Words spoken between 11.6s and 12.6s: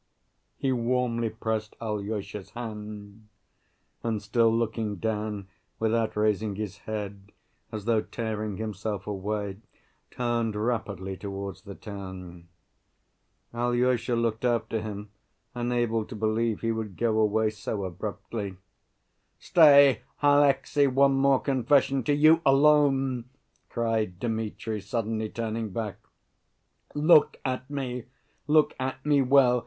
the town.